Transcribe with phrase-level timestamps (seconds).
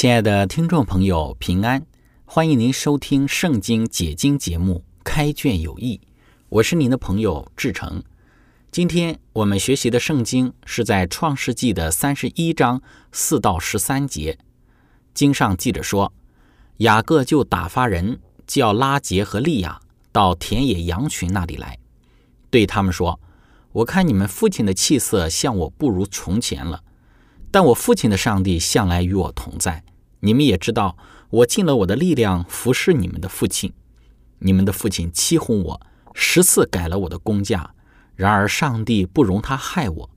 [0.00, 1.84] 亲爱的听众朋友，平安！
[2.24, 6.00] 欢迎您收听《圣经解经》节目《开卷有益》，
[6.48, 8.02] 我是您的朋友志成。
[8.72, 12.80] 今天我们学习的圣经是在《创世纪》的三十一章
[13.12, 14.38] 四到十三节。
[15.12, 16.10] 经上记着说，
[16.78, 19.78] 雅各就打发人叫拉杰和利亚
[20.10, 21.78] 到田野羊群那里来，
[22.48, 23.20] 对他们说
[23.72, 26.82] ：“我看你们父亲的气色像我不如从前了，
[27.50, 29.84] 但我父亲的上帝向来与我同在。”
[30.20, 30.96] 你们也知道，
[31.30, 33.72] 我尽了我的力量服侍你们的父亲。
[34.38, 35.80] 你们的父亲欺哄我，
[36.14, 37.74] 十次改了我的工价。
[38.16, 40.10] 然而上帝不容他害我。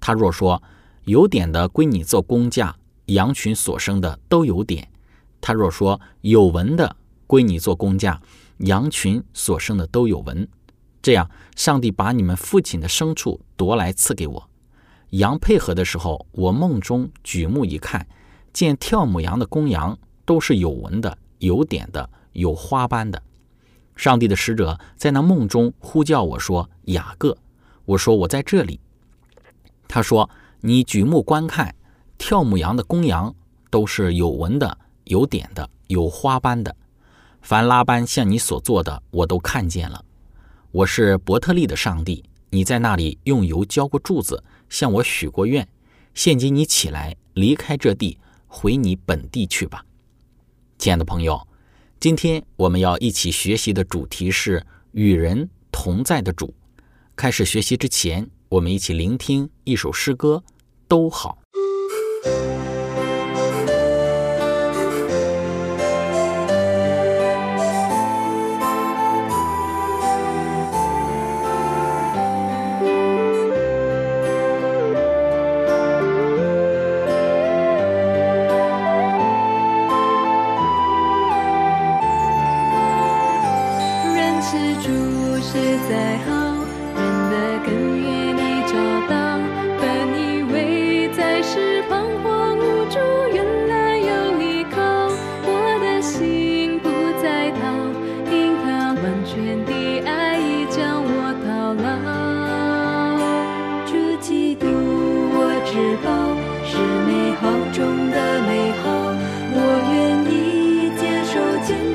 [0.00, 0.62] 他若说
[1.04, 4.84] 有点的归你做工价，羊群所生的都有点；
[5.40, 8.20] 他若说有纹的归你做工价，
[8.58, 10.48] 羊群所生的都有纹。
[11.00, 14.50] 这样，上帝把你们父亲的牲畜夺来赐给我。
[15.10, 18.08] 羊配合的时候，我梦中举目一看。
[18.56, 23.22] 见跳母羊的公羊都是有纹的、有点的、有花斑的。
[23.94, 27.36] 上帝的使者在那梦中呼叫我说：“雅各。”
[27.84, 28.80] 我说：“我在这里。”
[29.86, 30.30] 他说
[30.62, 31.74] ：“你举目观看，
[32.16, 33.34] 跳母羊的公羊
[33.68, 36.74] 都是有纹的、有点的、有花斑的。
[37.42, 40.02] 凡拉班向你所做的，我都看见了。
[40.70, 45.68] 我是伯特利的上帝，你在那里用油浇过柱子，向我许过愿。
[46.14, 48.18] 现今你起来，离开这地。”
[48.58, 49.84] 回你本地去吧，
[50.78, 51.46] 亲爱的朋友，
[52.00, 56.54] 今天我们要一起学习的主题是与人同在的主。
[57.14, 60.42] 开始学习之前，我们一起聆听一首诗歌，
[60.88, 61.36] 都好。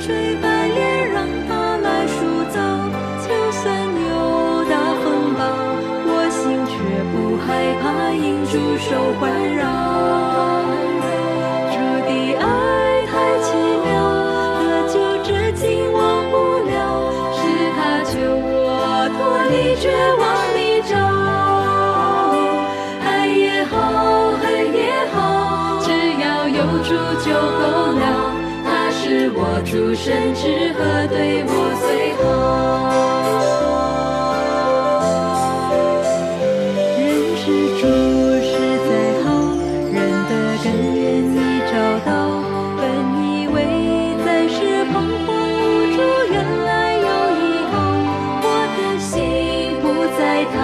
[0.01, 2.57] 吹白莲，让它来塑造。
[3.22, 3.63] 就算
[4.09, 4.73] 有大
[5.03, 5.06] 风
[5.38, 5.39] 暴，
[6.07, 6.73] 我心却
[7.12, 7.47] 不害
[7.81, 9.91] 怕，因双手环绕。
[29.71, 31.49] 诸神之河对我
[31.79, 32.21] 最好，
[36.99, 36.99] 人
[37.37, 37.41] 是
[37.79, 37.87] 诸
[38.43, 38.51] 事
[38.83, 38.91] 在
[39.23, 39.25] 好，
[39.93, 39.96] 人
[40.28, 40.31] 的
[40.61, 41.34] 根源已
[41.72, 41.73] 找
[42.05, 42.11] 到。
[42.75, 42.84] 本
[43.23, 43.55] 以为
[44.25, 44.59] 在时
[44.91, 44.93] 彷
[45.25, 45.63] 徨无
[45.96, 45.97] 助，
[46.29, 46.35] 原
[46.66, 47.07] 来有
[47.40, 47.41] 以
[47.72, 47.73] 后。
[48.43, 49.07] 我的心
[49.81, 49.84] 不
[50.19, 50.19] 再
[50.51, 50.59] 逃，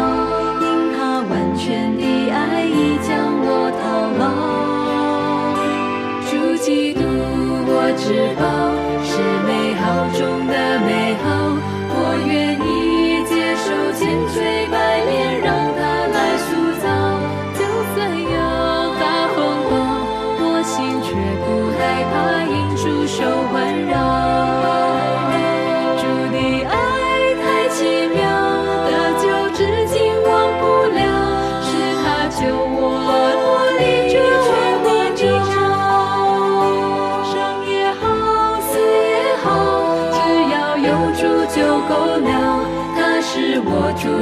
[0.60, 0.66] 因
[0.98, 2.36] 他完全的爱
[2.66, 4.22] 已将我套牢。
[6.30, 7.00] 主嫉妒
[7.70, 8.36] 我，只。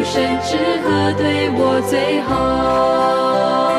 [0.06, 3.75] 神之何对我最好？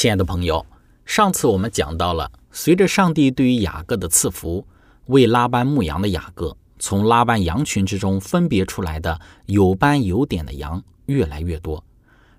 [0.00, 0.64] 亲爱的朋友，
[1.04, 4.66] 上次我们讲到了，随着上帝对于雅各的赐福，
[5.08, 11.84] 为拉班牧羊的雅各，从拉班羊群之中分别出来的有斑有点的羊越来越多。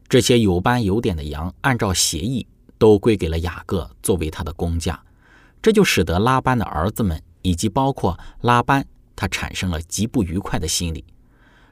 [0.09, 2.47] 这些有斑有点的羊，按照协议
[2.79, 4.99] 都归给了雅各作为他的工价，
[5.61, 8.83] 这就使得拉班的儿子们以及包括拉班，
[9.15, 11.05] 他产生了极不愉快的心理。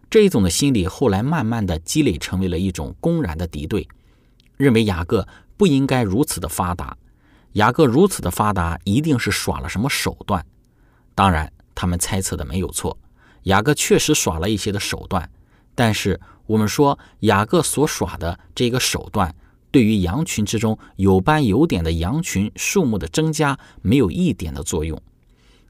[0.08, 3.88] 这一种的心理后来慢慢的积累成为了一种公然的敌对，
[4.56, 5.28] 认为雅各
[5.60, 6.98] 不应该如此的发达，
[7.52, 10.46] 雅各如此的发达一定是耍了什么手段。
[11.14, 12.98] 当然，他们猜测的没有错，
[13.44, 15.30] 雅各确实耍了一些的手段。
[15.76, 19.36] 但是我们说，雅各所耍的这个手段，
[19.70, 24.98] 对于羊群之中有斑有点的羊群数目的增加没有一点的作用。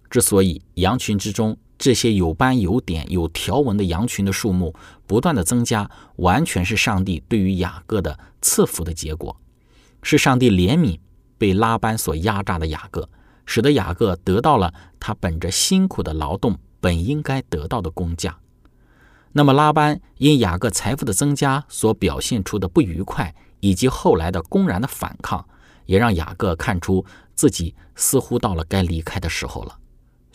[0.08, 4.76] 之所以羊群之中这些有斑有点、有条纹的羊群的数目
[5.08, 9.36] 不断的增加，完全是上帝对于雅各的赐福的结果，
[10.02, 11.00] 是上帝怜悯
[11.38, 13.10] 被拉班所压榨的雅各，
[13.46, 18.38] 使得雅各得到了他本着辛苦的劳动本应该得到的工价。
[19.32, 25.46] 那么拉班因雅各财富的增加所表现出的不愉快，以及后来的公然的反抗，
[25.86, 27.06] 也让雅各看出
[27.36, 29.78] 自己似乎到了该离开的时候了。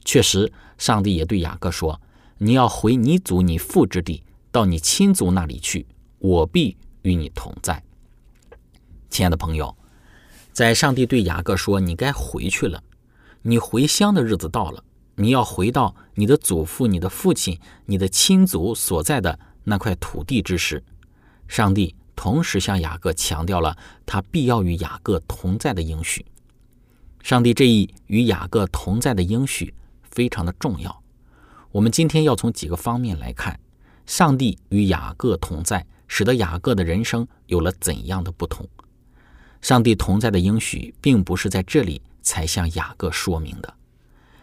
[0.04, 2.00] 确实，上帝也对雅各说
[2.38, 4.22] ：“你要回你祖你父之地，
[4.52, 5.86] 到你亲族那里去，
[6.18, 7.82] 我必与你同在。”
[9.14, 9.76] 亲爱的朋友，
[10.52, 12.82] 在上帝对雅各说：“你该回去了，
[13.42, 14.82] 你回乡的日子到了，
[15.14, 17.56] 你要回到你的祖父、你的父亲、
[17.86, 20.82] 你的亲族所在的那块土地之时。”
[21.46, 26.26] 上帝同时向雅各强调了他必要与雅各同在的应许。
[27.22, 29.72] 上帝这一与雅各同在的应许
[30.02, 31.04] 非常的重要。
[31.70, 33.60] 我们今天要从几个方面来看，
[34.06, 38.68] 上帝与雅各同在，使得雅各的人生有了怎样的不同。
[39.64, 43.74] 上帝同在的应许，并不是在这里才向雅各说明的。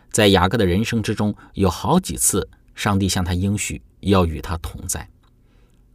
[0.10, 5.08] 在雅各的人生之中，有好几次，上帝向他应许要与他同在。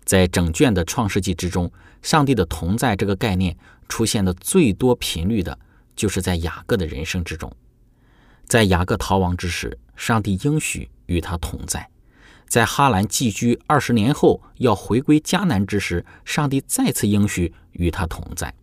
[0.04, 1.68] 在整卷的创世纪之中，
[2.02, 3.56] 上帝的同在这个概念
[3.88, 5.58] 出现的最多频率的，
[5.96, 7.52] 就是在雅各的人生之中。
[8.46, 11.80] 在雅各逃亡之时，上帝应许与他同在；
[12.46, 18.54] 在哈兰寄居二十年后要回归迦南之时，上帝再次应许与他同在。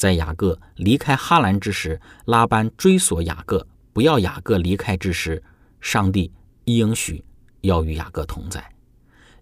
[0.00, 5.42] 在雅各离开哈兰之时，拉班追索雅各，不要雅各离开之时，
[5.78, 6.32] 上帝
[6.64, 7.22] 应许
[7.60, 8.66] 要与雅各同在。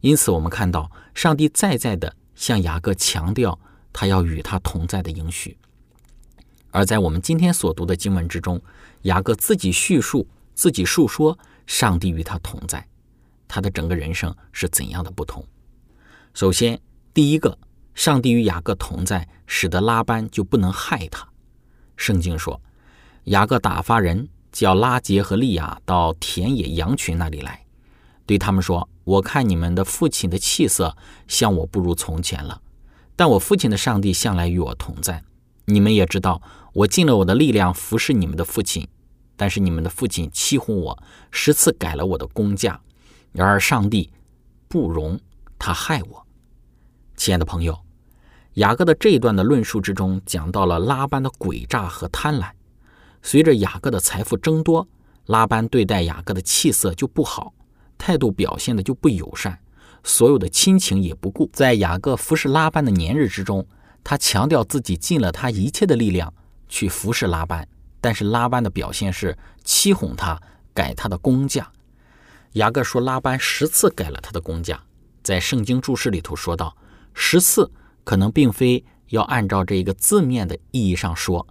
[0.00, 3.56] 因此，我们看到上帝再再的向雅各强调
[3.92, 5.56] 他要与他同在的应许。
[6.72, 8.60] 而在我们今天所读的经文之中，
[9.02, 11.38] 雅各自己叙述、自己述说
[11.68, 12.84] 上帝与他同在，
[13.46, 15.46] 他的整个人生是怎样的不同。
[16.34, 16.80] 首先，
[17.14, 17.56] 第一个。
[17.98, 21.26] 上帝与雅各同在，使得拉班就不能害他。
[21.96, 22.62] 圣经说，
[23.24, 27.66] 雅各打发人叫拉杰和利亚到田野羊群那里来，
[28.24, 32.62] 对他们说：“我看你们的父亲的气色像我不如从前了，
[33.16, 35.24] 但我父亲的上帝向来与我同在。
[35.64, 36.40] 你们也知道，
[36.74, 38.86] 我尽了我的力量服侍你们的父亲，
[39.34, 41.02] 但是你们的父亲欺哄我，
[41.32, 42.80] 十次改了我的工价。
[43.32, 44.12] 然而上帝
[44.68, 45.18] 不容
[45.58, 46.24] 他害我。”
[47.16, 47.87] 亲爱的朋友。
[48.58, 52.50] 雅各的这一段的论述之中，讲到了拉班的诡诈和贪婪。
[53.22, 54.86] 随着雅各的财富增多，
[55.26, 57.54] 拉班对待雅各的气色就不好，
[57.96, 59.56] 态度表现的就不友善，
[60.02, 61.48] 所有的亲情也不顾。
[61.52, 63.64] 在雅各服侍拉班的年日之中，
[64.02, 66.32] 他强调自己尽了他一切的力量
[66.68, 67.64] 去服侍拉班，
[68.00, 70.36] 但是拉班的表现是欺哄他，
[70.74, 71.70] 改他的工价。
[72.54, 74.82] 雅各说拉班十次改了他的工价，
[75.22, 76.76] 在圣经注释里头说道
[77.14, 77.70] 十次。
[78.08, 81.46] 可能并非要按照这个字面的意义上说，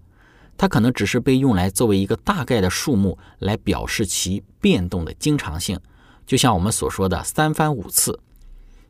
[0.58, 5.80] 它可能只是被用来作为一个大概的数目来表示其变动的经常性，
[6.26, 8.20] 就像我们所说的三番五次。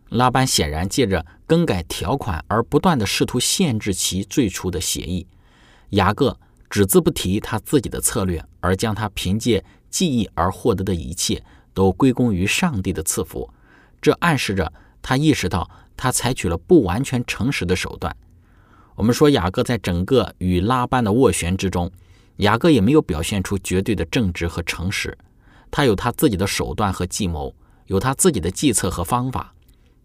[0.07, 5.27] 拉班显然借着更改条款而不断的试图限制其最初的协议。
[5.89, 11.43] 雅各只字不提他自己的策略，而将他凭借记忆而获得的一切
[11.73, 13.51] 都归功于上帝的赐福。
[14.01, 14.71] 这暗示着
[15.01, 18.15] 他意识到他采取了不完全诚实的手段。
[18.95, 21.91] 我们说雅各在整个与拉班的斡旋之中，
[22.37, 25.17] 雅各也没有表现出绝对的正直和诚实，
[25.69, 27.53] 他有他自己的手段和计谋，
[27.87, 29.53] 有他自己的计策和方法。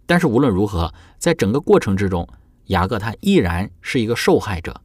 [0.05, 2.29] 但是无论如何，在整个过程之中，
[2.67, 4.79] 雅各他依然是一个受害者，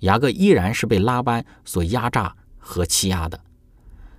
[0.00, 3.40] 雅各依然是被拉班所压榨和欺压的。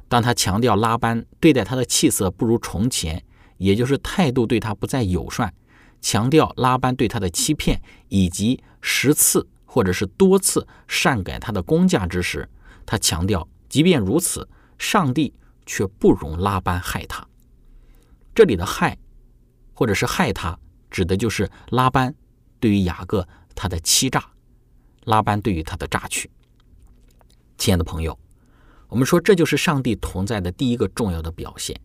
[0.10, 3.24] 当他强调拉班对待他的气色不如从前，
[3.58, 5.54] 也就是态度对他不再友善，
[6.02, 12.50] 强调拉班对他的欺骗以及十次或者是多次擅改他的工价之时，
[12.86, 15.34] 他强调，即便如此，上帝
[15.66, 17.28] 却不容拉班害他。
[18.34, 18.98] 这里的害。
[19.72, 20.60] 或者是害他，
[20.92, 22.14] 指的就是拉班
[22.60, 23.26] 对于雅各
[23.56, 24.22] 他的欺诈，
[25.06, 26.30] 拉班对于他的榨取。
[27.58, 28.20] 亲爱的朋友，
[28.90, 31.80] 我们说这就是上帝同在的第一个重要的表现。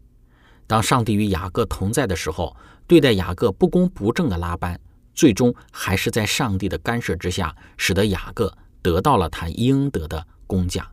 [0.67, 2.57] 当上帝与雅各同在的时候，
[2.87, 4.79] 对待雅各不公不正的拉班，
[5.15, 10.91] 最终还是在上帝的干涉之下，使得雅各得到了他应得的工价。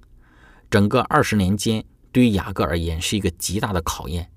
[0.69, 4.29] 整个二十年间，对于雅各而言是一个极大的考验。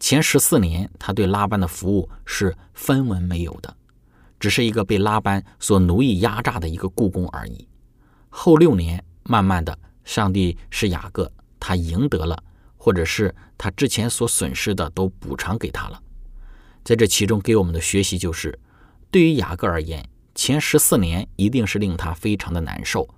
[0.00, 3.76] 前十四年，他对拉班的服务是分文没有的，
[4.40, 7.68] 只是一个被拉班所奴役压榨的一个雇工而已。
[8.28, 12.36] 后六年，慢慢的，上帝使雅各他赢得了，
[12.76, 16.00] 或者是他之前所损失的都补偿给他了。
[16.84, 18.58] 在这其中，给我们的学习就是，
[19.10, 23.08] 对于雅各而言，前十四年一定是令他非常的难受。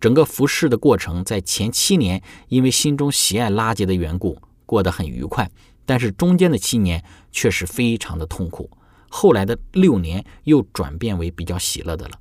[0.00, 5.50] 整个服侍的过程，在前七年，因为心中喜爱拉结的缘故，过得很愉快。
[5.84, 8.70] 但是中间的七年却是非常的痛苦，
[9.08, 12.20] 后来的六年又转变为比较喜乐的了。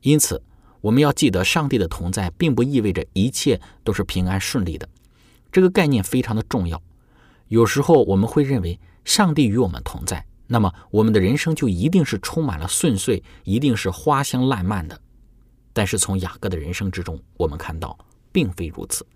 [0.00, 0.42] 因此，
[0.80, 4.88] 我们要记得，上帝的同在并不意味着一切都是平安顺利的。
[5.52, 6.82] 这个概念非常的重要。
[7.48, 15.00] 有时候我们会认为，上帝与我们同在，那么我们的人生就一定是充满了顺遂，一定是花香烂漫的。
[15.72, 17.98] 但是从雅各的人生之中，我们看到
[18.30, 19.06] 并非如此。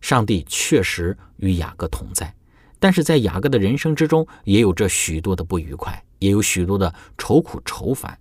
[0.00, 2.34] 上帝确实与雅各同在。
[2.78, 8.18] 但是在雅各的人生之中，也有着许多的不愉快，也有许多的愁苦愁烦。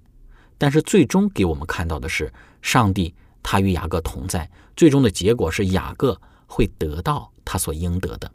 [0.58, 2.30] 但是最终给我们看到的是，
[2.62, 8.30] 上帝他与雅各同在，最终的结果是雅各会得到他所应得的，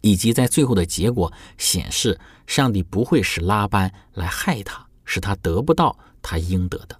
[0.00, 6.98] 以及在最后的结果显示，上帝不会使拉班来害他，使他得不到他应得的。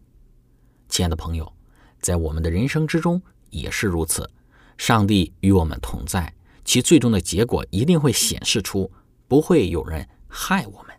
[0.88, 1.52] 亲爱的朋友，
[2.00, 4.28] 在我们的人生之中也是如此，
[4.76, 6.32] 上帝与我们同在。
[6.64, 8.92] 其最终的结果一定会显示出
[9.26, 10.94] 不会有人害我们。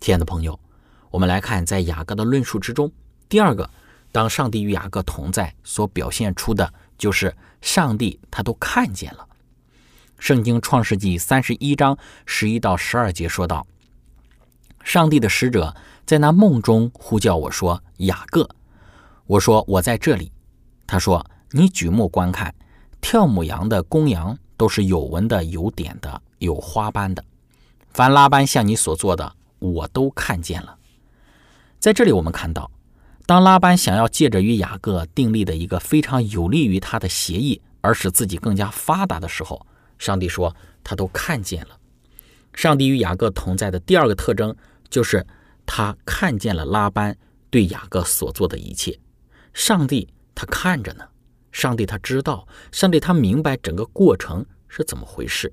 [0.00, 0.58] 亲爱的朋友，
[1.10, 2.90] 我们来看在雅各的论述之中，
[3.28, 3.70] 第二个，
[4.10, 9.28] 当上帝与雅各同在所表现出的，就是上帝他都看见了。
[10.18, 11.96] 圣经创世纪三十一章
[12.26, 13.66] 十一到十二节说道
[14.84, 18.48] ：“上帝的使者在那梦中呼叫我说：‘雅各。’
[19.26, 20.32] 我说：‘我在这里。’
[20.86, 22.54] 他说：‘你举目观看，
[23.00, 27.24] 跳母羊的公羊。’都是有纹的、有点的、有花斑的。
[27.90, 30.76] 凡拉班向你所做的，我都看见了。
[31.78, 32.68] 在这里，我们看到，
[33.24, 39.64] 当拉班想要借着与雅各订立的一个非常有利于他的协议，而使自己更加发达的时候，
[39.98, 41.78] 上帝说他都看见了。
[42.54, 44.54] 上帝与雅各同在的第二个特征，
[44.88, 45.24] 就是
[45.66, 47.16] 他看见了拉班
[47.50, 48.98] 对雅各所做的一切。
[49.52, 51.04] 上帝他看着呢。
[51.50, 55.52] 上帝他知道，上帝他明白整个过程是怎么回事。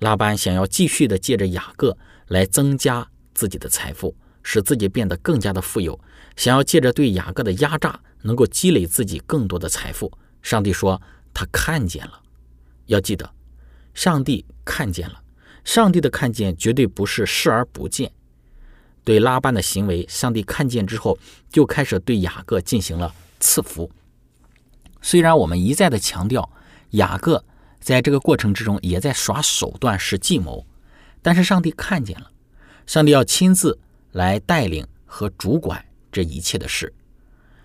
[0.00, 5.98] 拉班想要继续的借着雅各来增加自己的财富，使自己变得更加的富有，
[6.36, 10.12] 想要借着对雅各的压榨，能够积累自己更多的财富。
[10.42, 11.00] 上帝说
[11.32, 12.20] 他看见了，
[12.86, 13.30] 要记得，
[13.98, 15.20] 上帝看见了，
[15.64, 18.12] 上帝的看见绝对不是视而不见。
[19.02, 21.18] 对拉班的行为，上帝看见之后，
[21.50, 23.90] 就开始对雅各进行了赐福。
[25.02, 26.48] 虽然我们一再的强调，
[26.90, 27.44] 雅各
[27.80, 30.64] 在这个过程之中也在耍手段、使计谋，
[31.20, 32.30] 但是上帝看见了，
[32.86, 33.80] 上帝要亲自
[34.12, 36.94] 来带领和主管这一切的事。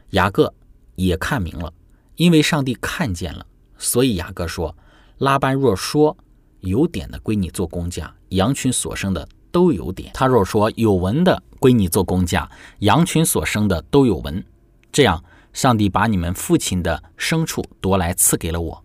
[0.10, 0.52] 雅各
[0.96, 1.72] 也看明了，
[2.16, 3.46] 因为上帝看见了，
[3.78, 4.76] 所以雅各说
[5.18, 6.16] ：“拉班若说
[6.60, 14.44] 有点的归你做工价，羊群所生的都有点；他若说有纹的归你做工价，羊群所生的都有纹。”
[14.92, 15.24] 这样。
[15.54, 18.84] 上帝把你们父亲的牲畜夺来赐给了我。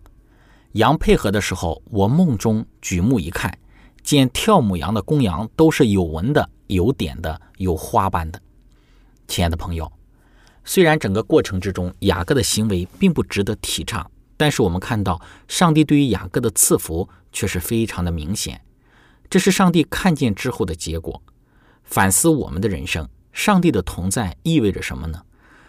[0.73, 3.57] 羊配合的时候，我梦中举目一看，
[4.03, 8.39] 见跳母羊的公羊都是有纹的，有点的、有花斑的。
[9.27, 9.91] 亲爱的朋友，
[10.63, 14.07] 虽然整个过程之中雅各的行为并不值得提倡，
[14.39, 18.61] 但是我们看到上帝对于雅各的赐福却是非常的明显。
[19.29, 21.21] 这是上帝看见之后的结果。
[21.83, 25.23] 反思我们的人生，上帝的同在意味着什么呢？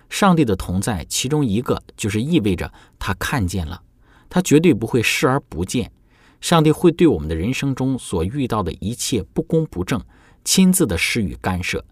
[0.08, 3.82] 上帝的同在，其中一个就是意味着他看见了，
[4.28, 5.90] 他绝对不会视而不见。
[6.40, 10.00] 上帝会对我们的人生中所遇到的一切不公不正，
[10.44, 11.84] 亲自的施予干涉。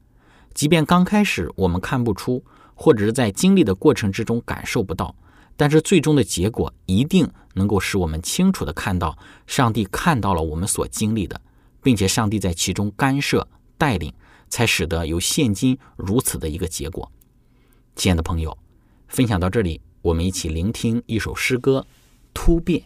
[0.55, 2.45] 即便刚开始我们看不出，
[2.77, 5.17] 或者是在经历的过程之中感受不到，
[5.59, 11.41] 但是最终的结果一定能够使我们清楚的看到，上帝看到了我们所经历的，
[11.83, 14.15] 并且上帝在其中干涉带领，
[14.49, 17.11] 才使得有现今如此的一个结果。
[17.97, 18.57] 亲爱的朋友，
[19.09, 21.85] 分享到这里，我们一起聆听一首诗歌
[22.33, 22.81] 《突变》。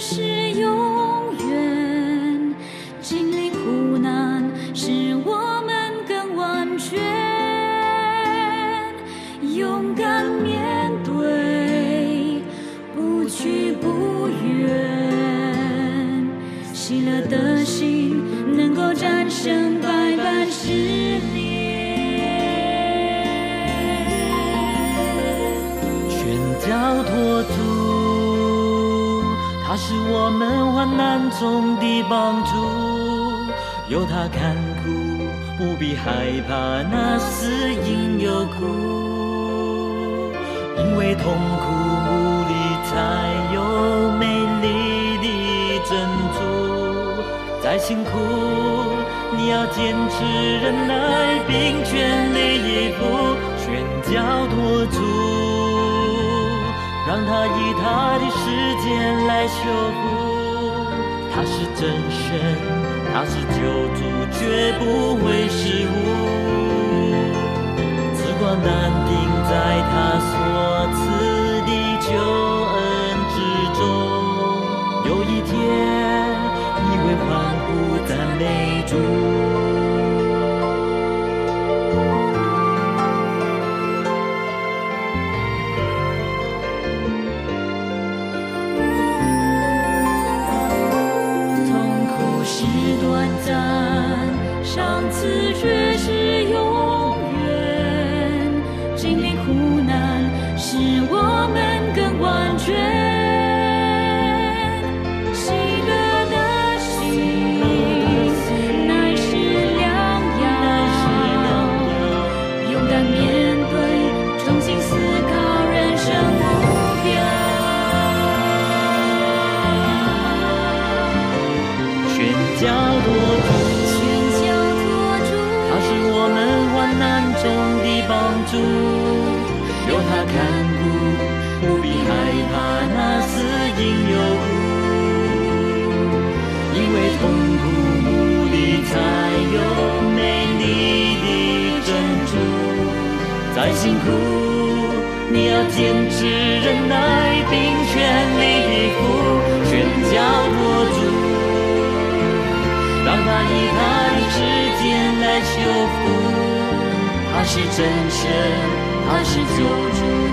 [0.00, 0.89] 是永
[29.70, 32.50] 他是我们患难中的帮助，
[33.86, 34.90] 有他看顾，
[35.56, 37.46] 不必害怕那死
[37.86, 40.32] 因有苦，
[40.76, 41.22] 因为痛
[41.62, 41.70] 苦
[42.02, 42.52] 无力
[42.90, 44.26] 才有美
[44.60, 44.66] 丽
[45.22, 45.96] 的珍
[46.34, 47.22] 珠，
[47.62, 48.10] 再辛苦
[49.36, 50.24] 你要坚持
[50.64, 55.19] 忍耐，并全力以赴，全交托主。
[57.10, 58.46] 让他以他的时
[58.84, 59.58] 间来修
[59.98, 60.00] 复。
[61.34, 62.38] 他是真神，
[63.12, 63.58] 他是救
[63.96, 64.38] 主，绝
[64.78, 65.90] 不会失误。
[68.14, 68.70] 此光难
[69.08, 69.10] 定
[69.42, 69.50] 在
[69.90, 70.32] 他所
[70.94, 71.02] 赐
[71.66, 72.08] 的救
[72.78, 72.78] 恩
[73.34, 73.36] 之
[73.76, 73.82] 中。
[75.08, 75.50] 有一天，
[76.84, 77.28] 你会欢
[77.66, 78.40] 呼赞美
[78.86, 78.94] 主。
[95.20, 95.79] 上次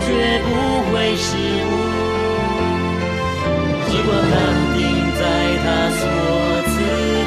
[0.08, 0.48] 绝不
[0.90, 1.72] 会失误。
[3.90, 4.36] 时光安
[4.78, 4.80] 定
[5.20, 5.22] 在
[5.64, 5.66] 他
[6.00, 6.02] 所
[6.68, 6.74] 赐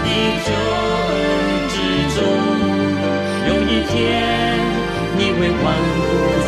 [0.06, 0.08] 的
[0.46, 0.48] 救
[1.12, 1.14] 恩
[1.68, 1.74] 之
[2.16, 2.18] 中。
[3.48, 4.00] 有一天，
[5.18, 5.62] 你会欢
[5.94, 6.39] 呼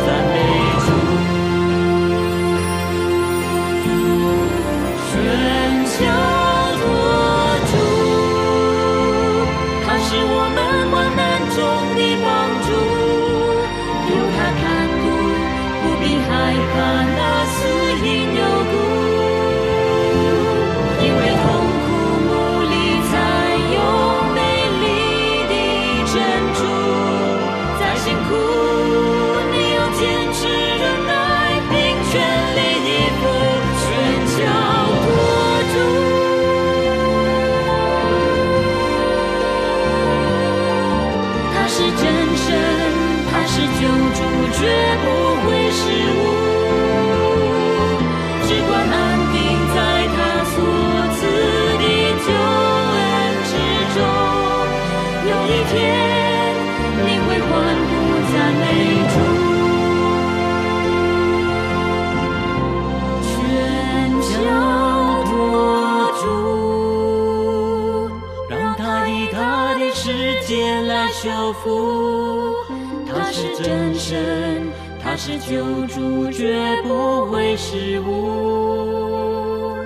[73.07, 74.71] 他是真神，
[75.01, 79.77] 他是救主，绝不会失误。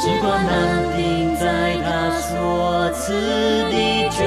[0.00, 3.12] 只管难定在他所赐
[3.70, 4.24] 的救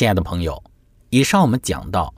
[0.00, 0.64] 亲爱的朋友，
[1.10, 2.14] 以上我们讲到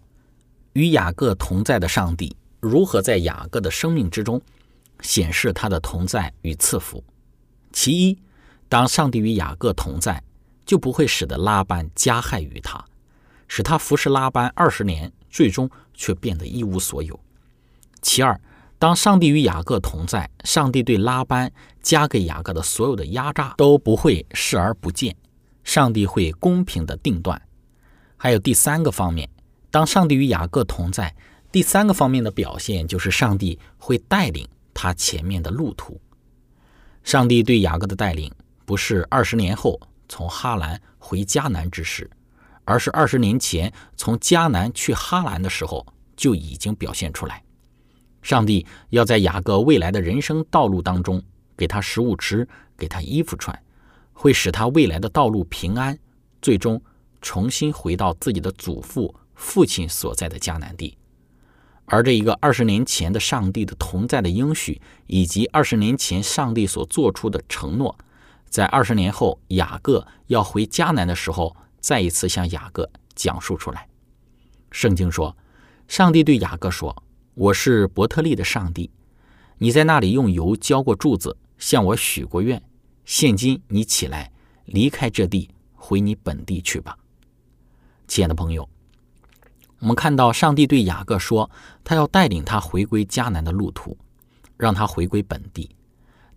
[0.74, 4.40] 与雅各同在的上帝如何在雅各的生命之中
[5.00, 7.02] 显示他的同在与赐福。
[7.72, 8.16] 其一，
[8.68, 10.22] 当上帝与雅各同在，
[10.64, 12.84] 就不会使得拉班加害于他，
[13.48, 17.18] 使他服侍拉班二十年，最终却变得一无所有。
[18.00, 18.40] 其二，
[18.78, 25.16] 当上帝与雅各同在，上帝对拉班加给雅各的所有的压榨都不会视而不见，
[25.64, 27.42] 上帝会公平的定断。
[28.22, 29.28] 还有第三个方面，
[29.68, 31.12] 当上帝与雅各同在，
[31.50, 36.00] 第三个方面的表现就是上帝会带领他前面的路途。
[37.02, 38.32] 上帝对雅各的带领，
[38.64, 39.76] 不是二十年后
[40.08, 42.08] 从哈兰回迦南之时，
[42.64, 47.42] 而是二十年前从迦南去哈兰的时候就已经表现出来。
[48.22, 51.20] 上帝要在雅各未来的人生道路当中，
[51.56, 53.60] 给他食物吃，给他衣服穿，
[54.12, 55.98] 会使他未来的道路平安，
[56.40, 56.80] 最终
[57.22, 60.98] 重新回到自己的祖父、父亲所在的迦南地。
[61.84, 67.96] 而这一个二十年前的上帝的同在的应许，以及二十年前上帝所做出的承诺，
[68.48, 73.88] 在二十年后雅各要回迦南的时候，再一次向雅各讲述出来。
[74.70, 75.36] 圣经说，
[75.88, 77.02] 上帝对雅各说
[77.34, 78.90] ：“我是伯特利的上帝，
[79.58, 82.62] 你在那里用油浇过柱子，向我许过愿。
[83.04, 84.32] 现今你起来，
[84.64, 86.96] 离开这地，回你本地去吧。”
[88.12, 88.68] 亲爱的朋友，
[89.78, 91.50] 我们看到上帝对雅各说，
[91.82, 93.96] 他要带领他回归迦南的路途，
[94.58, 95.74] 让他回归本地。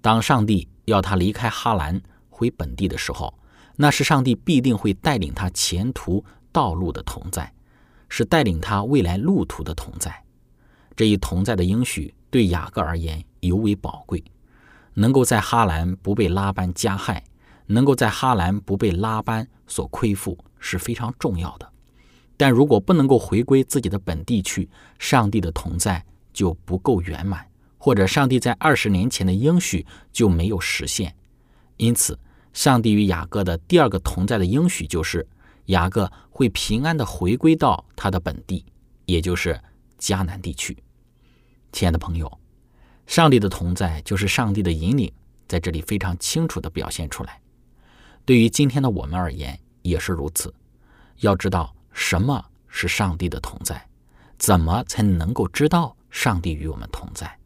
[0.02, 3.38] 当上帝要他离开哈兰回本地的时候，
[3.76, 7.54] 那是上帝必定会带领他前途道路的同在，
[8.08, 10.24] 是带领他未来路途的同在。
[10.96, 14.24] 这一同在的应许对雅各而言尤为宝贵，
[14.94, 17.26] 能够在哈兰不被拉班加害，
[17.68, 21.72] 能够在哈兰不被拉班所亏负是非常重要的。
[22.38, 31.16] 但如果不能够回归自己的本地去，上帝的同在就不够圆满，或者上帝在二十年前的应许就没有实现。
[31.78, 32.20] 因此，
[32.52, 35.26] 上帝与雅各的第二个同在的应许就是
[35.68, 38.66] 雅各会平安的回归到他的本地，
[39.06, 39.58] 也就是
[39.98, 40.78] 迦南地区。
[41.72, 42.40] 亲爱的朋友，
[43.08, 45.12] 上帝的同在就是上帝的引领，
[45.48, 47.40] 在这里非常清楚的表现出来。
[48.26, 50.54] 对于今天的我们而言也是如此。
[51.20, 53.88] 要知道什么是上帝的同在，
[54.38, 57.38] 怎么才能够知道上帝与我们同在？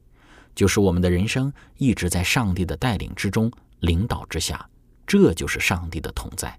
[0.56, 4.68] 就是我们的人生一直在上帝的带领之中、领导之下，
[5.06, 6.58] 这就是上帝的同在。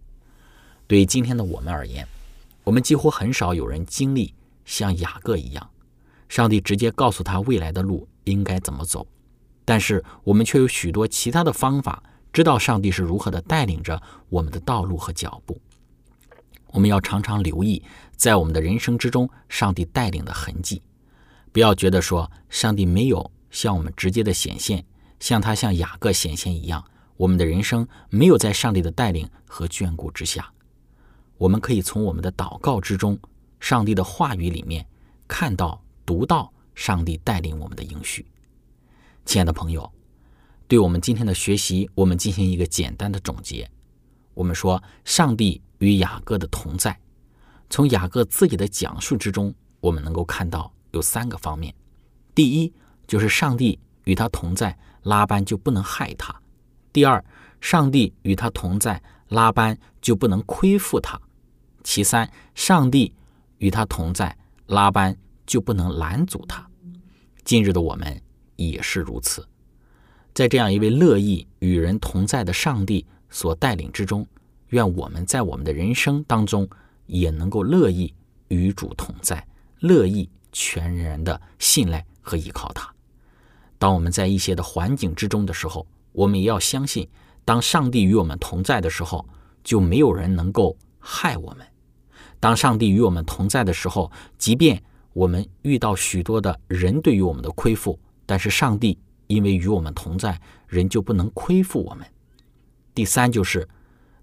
[0.87, 2.07] 对于今天的我们而言，
[2.63, 5.71] 我们几乎很少有人经历像雅各一样，
[6.29, 9.07] 上帝直接告诉他未来的路应该怎么走，
[9.65, 12.03] 但是我们却有许多其他的方法，
[12.33, 15.61] 知道上帝是如何的带领着我们的道路和脚步。
[16.69, 17.83] 我们要常常留意，
[18.15, 20.81] 在我们的人生之中，上帝带领的痕迹。
[21.53, 24.85] 不要觉得说上帝没有向我们直接的显现，
[25.19, 26.85] 像他向雅各显现一样，
[27.17, 30.49] 我们的人生没有在上帝的带领和眷顾之下。
[31.37, 33.19] 我们可以从我们的祷告之中，
[33.59, 34.87] 上帝的话语里面
[35.27, 38.25] 看到、读到上帝带领我们的应许。
[39.25, 39.91] 亲爱的朋友，
[40.71, 43.69] 对我们今天的学习，我们进行一个简单的总结。
[44.35, 46.97] 我们说，上帝与雅各的同在，
[47.69, 51.75] 从雅各自己的讲述之中，我们能够看到有三个方面。
[52.37, 52.73] 第一，
[53.09, 56.33] 就是上帝与他同在，拉班就不能害他；
[56.93, 57.25] 第二，
[57.61, 61.19] 上帝与他同在，拉班就不能亏负他；
[61.83, 63.13] 其三，上帝
[63.59, 66.65] 与他同在，拉班就不能拦阻他。
[67.43, 68.23] 今日的我们
[68.55, 69.45] 也是如此，
[70.33, 74.27] 在这样一位乐意与人同在的上帝所带领之中，
[74.69, 76.69] 愿我们在我们的人生当中
[77.07, 78.15] 也能够乐意
[78.49, 79.47] 与主同在，
[79.81, 82.89] 乐意全然的信赖和依靠他。
[83.79, 87.09] 当我们在一些的环境之中的时候，我们也要相信，
[87.45, 89.27] 当上帝与我们同在的时候，
[89.65, 91.67] 就没有人能够害我们。
[92.39, 98.99] 当上帝与我们同在的时候，即便我们遇到许多的人对于我们的亏负，但是上帝
[99.31, 102.05] 因为与我们同在，人就不能亏负我们。
[102.93, 103.67] 第三就是，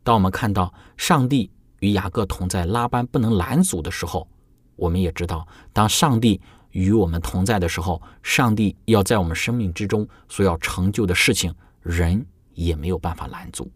[0.03, 4.27] 当我们看到上帝与雅各同在，拉班不能拦阻的时候，
[4.75, 6.41] 我们也知道，当上帝
[6.71, 13.71] 与我们同在的时候，上帝要在我们生命之中所要成就的事情，人也没有办法拦阻。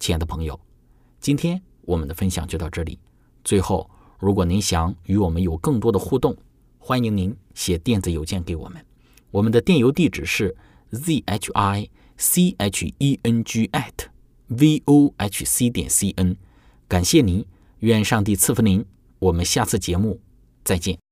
[0.00, 0.58] 亲爱的朋友，
[1.20, 2.98] 今天我们的分享就到这里。
[3.44, 6.34] 最后，如果您想与我们有更多的互动，
[6.78, 8.82] 欢迎您写电子邮件给我们。
[9.30, 10.56] 我们的电邮地址是
[10.90, 14.06] z h i c h e n g at
[14.48, 16.36] v o h c 点 c n。
[16.88, 17.44] 感谢您，
[17.80, 18.84] 愿上帝赐福您。
[19.18, 20.20] 我们下次节目
[20.62, 21.05] 再见。